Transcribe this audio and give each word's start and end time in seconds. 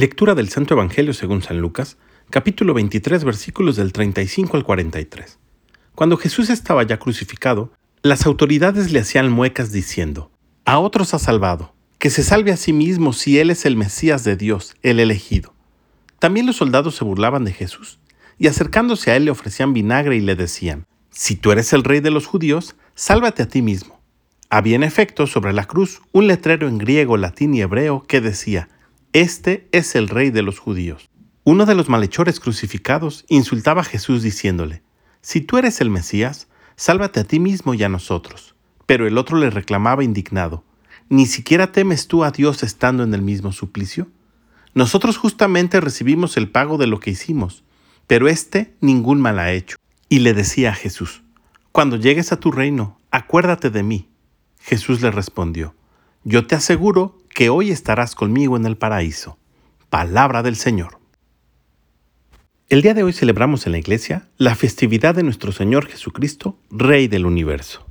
Lectura 0.00 0.34
del 0.34 0.48
Santo 0.48 0.72
Evangelio 0.72 1.12
según 1.12 1.42
San 1.42 1.60
Lucas, 1.60 1.98
capítulo 2.30 2.72
23, 2.72 3.22
versículos 3.22 3.76
del 3.76 3.92
35 3.92 4.56
al 4.56 4.64
43. 4.64 5.38
Cuando 5.94 6.16
Jesús 6.16 6.48
estaba 6.48 6.84
ya 6.84 6.98
crucificado, 6.98 7.70
las 8.00 8.24
autoridades 8.24 8.92
le 8.92 9.00
hacían 9.00 9.30
muecas 9.30 9.72
diciendo, 9.72 10.30
A 10.64 10.78
otros 10.78 11.12
ha 11.12 11.18
salvado, 11.18 11.74
que 11.98 12.08
se 12.08 12.22
salve 12.22 12.50
a 12.50 12.56
sí 12.56 12.72
mismo 12.72 13.12
si 13.12 13.38
Él 13.38 13.50
es 13.50 13.66
el 13.66 13.76
Mesías 13.76 14.24
de 14.24 14.36
Dios, 14.36 14.74
el 14.80 15.00
elegido. 15.00 15.52
También 16.18 16.46
los 16.46 16.56
soldados 16.56 16.94
se 16.94 17.04
burlaban 17.04 17.44
de 17.44 17.52
Jesús, 17.52 17.98
y 18.38 18.46
acercándose 18.46 19.10
a 19.10 19.16
Él 19.16 19.26
le 19.26 19.32
ofrecían 19.32 19.74
vinagre 19.74 20.16
y 20.16 20.20
le 20.20 20.34
decían, 20.34 20.86
Si 21.10 21.36
tú 21.36 21.52
eres 21.52 21.74
el 21.74 21.84
rey 21.84 22.00
de 22.00 22.10
los 22.10 22.24
judíos, 22.24 22.74
sálvate 22.94 23.42
a 23.42 23.48
ti 23.48 23.60
mismo. 23.60 24.00
Había 24.48 24.76
en 24.76 24.82
efecto 24.82 25.26
sobre 25.26 25.52
la 25.52 25.66
cruz 25.66 26.00
un 26.12 26.26
letrero 26.26 26.68
en 26.68 26.78
griego, 26.78 27.18
latín 27.18 27.52
y 27.52 27.60
hebreo 27.60 28.02
que 28.08 28.22
decía, 28.22 28.70
este 29.12 29.68
es 29.72 29.96
el 29.96 30.08
rey 30.08 30.30
de 30.30 30.42
los 30.42 30.60
judíos. 30.60 31.10
Uno 31.42 31.66
de 31.66 31.74
los 31.74 31.88
malhechores 31.88 32.38
crucificados 32.38 33.24
insultaba 33.28 33.80
a 33.80 33.84
Jesús 33.84 34.22
diciéndole, 34.22 34.82
Si 35.20 35.40
tú 35.40 35.58
eres 35.58 35.80
el 35.80 35.90
Mesías, 35.90 36.46
sálvate 36.76 37.18
a 37.18 37.24
ti 37.24 37.40
mismo 37.40 37.74
y 37.74 37.82
a 37.82 37.88
nosotros. 37.88 38.54
Pero 38.86 39.08
el 39.08 39.18
otro 39.18 39.36
le 39.36 39.50
reclamaba 39.50 40.04
indignado, 40.04 40.62
¿ni 41.08 41.26
siquiera 41.26 41.72
temes 41.72 42.06
tú 42.06 42.22
a 42.22 42.30
Dios 42.30 42.62
estando 42.62 43.02
en 43.02 43.12
el 43.12 43.20
mismo 43.20 43.50
suplicio? 43.50 44.06
Nosotros 44.74 45.16
justamente 45.16 45.80
recibimos 45.80 46.36
el 46.36 46.48
pago 46.48 46.78
de 46.78 46.86
lo 46.86 47.00
que 47.00 47.10
hicimos, 47.10 47.64
pero 48.06 48.28
éste 48.28 48.76
ningún 48.80 49.20
mal 49.20 49.40
ha 49.40 49.50
hecho. 49.50 49.76
Y 50.08 50.20
le 50.20 50.34
decía 50.34 50.70
a 50.70 50.74
Jesús, 50.74 51.22
Cuando 51.72 51.96
llegues 51.96 52.30
a 52.30 52.38
tu 52.38 52.52
reino, 52.52 52.96
acuérdate 53.10 53.70
de 53.70 53.82
mí. 53.82 54.08
Jesús 54.60 55.00
le 55.00 55.10
respondió, 55.10 55.74
Yo 56.22 56.46
te 56.46 56.54
aseguro 56.54 57.18
que 57.40 57.48
hoy 57.48 57.70
estarás 57.70 58.14
conmigo 58.14 58.58
en 58.58 58.66
el 58.66 58.76
paraíso. 58.76 59.38
Palabra 59.88 60.42
del 60.42 60.56
Señor. 60.56 61.00
El 62.68 62.82
día 62.82 62.92
de 62.92 63.02
hoy 63.02 63.14
celebramos 63.14 63.64
en 63.64 63.72
la 63.72 63.78
iglesia 63.78 64.28
la 64.36 64.54
festividad 64.54 65.14
de 65.14 65.22
nuestro 65.22 65.50
Señor 65.50 65.86
Jesucristo, 65.86 66.58
Rey 66.70 67.08
del 67.08 67.24
Universo. 67.24 67.86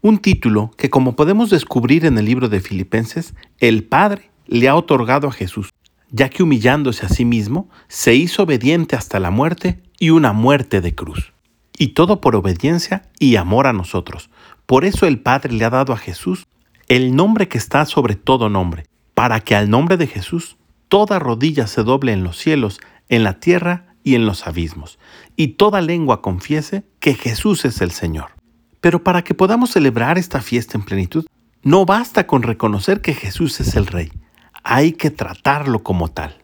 Un 0.00 0.18
título 0.18 0.70
que 0.76 0.90
como 0.90 1.16
podemos 1.16 1.50
descubrir 1.50 2.04
en 2.06 2.18
el 2.18 2.26
libro 2.26 2.48
de 2.48 2.60
Filipenses, 2.60 3.34
el 3.58 3.82
Padre 3.82 4.30
le 4.46 4.68
ha 4.68 4.76
otorgado 4.76 5.26
a 5.26 5.32
Jesús, 5.32 5.70
ya 6.12 6.28
que 6.28 6.44
humillándose 6.44 7.04
a 7.04 7.08
sí 7.08 7.24
mismo, 7.24 7.68
se 7.88 8.14
hizo 8.14 8.44
obediente 8.44 8.94
hasta 8.94 9.18
la 9.18 9.32
muerte 9.32 9.82
y 9.98 10.10
una 10.10 10.32
muerte 10.32 10.80
de 10.80 10.94
cruz. 10.94 11.32
Y 11.76 11.94
todo 11.94 12.20
por 12.20 12.36
obediencia 12.36 13.10
y 13.18 13.34
amor 13.34 13.66
a 13.66 13.72
nosotros. 13.72 14.30
Por 14.66 14.84
eso 14.84 15.08
el 15.08 15.18
Padre 15.18 15.52
le 15.52 15.64
ha 15.64 15.70
dado 15.70 15.92
a 15.92 15.96
Jesús 15.96 16.46
el 16.88 17.16
nombre 17.16 17.48
que 17.48 17.58
está 17.58 17.84
sobre 17.86 18.14
todo 18.14 18.48
nombre, 18.48 18.86
para 19.14 19.40
que 19.40 19.54
al 19.54 19.70
nombre 19.70 19.96
de 19.96 20.06
Jesús 20.06 20.56
toda 20.88 21.18
rodilla 21.18 21.66
se 21.66 21.82
doble 21.82 22.12
en 22.12 22.24
los 22.24 22.38
cielos, 22.38 22.80
en 23.08 23.24
la 23.24 23.40
tierra 23.40 23.94
y 24.02 24.14
en 24.14 24.26
los 24.26 24.46
abismos, 24.46 24.98
y 25.36 25.48
toda 25.48 25.80
lengua 25.80 26.20
confiese 26.20 26.84
que 27.00 27.14
Jesús 27.14 27.64
es 27.64 27.80
el 27.80 27.90
Señor. 27.90 28.32
Pero 28.80 29.02
para 29.02 29.24
que 29.24 29.34
podamos 29.34 29.70
celebrar 29.70 30.18
esta 30.18 30.42
fiesta 30.42 30.76
en 30.76 30.84
plenitud, 30.84 31.24
no 31.62 31.86
basta 31.86 32.26
con 32.26 32.42
reconocer 32.42 33.00
que 33.00 33.14
Jesús 33.14 33.58
es 33.60 33.76
el 33.76 33.86
Rey, 33.86 34.12
hay 34.62 34.92
que 34.92 35.10
tratarlo 35.10 35.82
como 35.82 36.08
tal, 36.08 36.36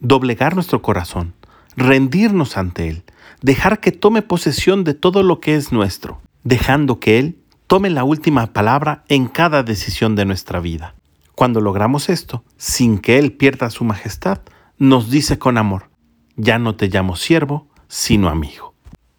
doblegar 0.00 0.54
nuestro 0.54 0.82
corazón, 0.82 1.34
rendirnos 1.76 2.56
ante 2.56 2.88
Él, 2.88 3.04
dejar 3.42 3.78
que 3.78 3.92
tome 3.92 4.22
posesión 4.22 4.82
de 4.82 4.94
todo 4.94 5.22
lo 5.22 5.38
que 5.38 5.54
es 5.54 5.70
nuestro, 5.70 6.20
dejando 6.42 6.98
que 6.98 7.18
Él 7.20 7.38
tome 7.66 7.90
la 7.90 8.04
última 8.04 8.52
palabra 8.52 9.04
en 9.08 9.26
cada 9.26 9.62
decisión 9.62 10.16
de 10.16 10.24
nuestra 10.24 10.60
vida. 10.60 10.94
Cuando 11.34 11.60
logramos 11.60 12.08
esto, 12.08 12.44
sin 12.56 12.98
que 12.98 13.18
Él 13.18 13.32
pierda 13.32 13.70
su 13.70 13.84
majestad, 13.84 14.40
nos 14.78 15.10
dice 15.10 15.38
con 15.38 15.58
amor, 15.58 15.88
ya 16.36 16.58
no 16.58 16.76
te 16.76 16.88
llamo 16.88 17.16
siervo, 17.16 17.68
sino 17.88 18.28
amigo. 18.28 18.74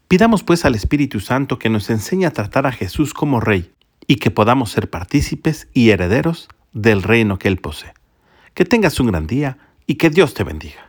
Pidamos 0.07 0.43
pues 0.43 0.65
al 0.65 0.75
Espíritu 0.75 1.19
Santo 1.19 1.57
que 1.59 1.69
nos 1.69 1.89
enseñe 1.89 2.25
a 2.25 2.31
tratar 2.31 2.67
a 2.67 2.71
Jesús 2.71 3.13
como 3.13 3.39
Rey 3.39 3.71
y 4.07 4.17
que 4.17 4.31
podamos 4.31 4.71
ser 4.71 4.89
partícipes 4.89 5.67
y 5.73 5.89
herederos 5.89 6.47
del 6.73 7.03
reino 7.03 7.39
que 7.39 7.47
Él 7.47 7.57
posee. 7.57 7.93
Que 8.53 8.65
tengas 8.65 8.99
un 8.99 9.07
gran 9.07 9.27
día 9.27 9.57
y 9.87 9.95
que 9.95 10.09
Dios 10.09 10.33
te 10.33 10.43
bendiga. 10.43 10.84